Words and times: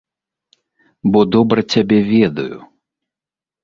Бо 1.11 1.19
добра 1.37 1.61
цябе 1.77 2.03
ведаю. 2.11 2.57